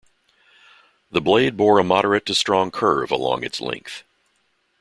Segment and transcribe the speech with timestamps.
[1.11, 4.01] The blade bore a moderate to strong curve along its length.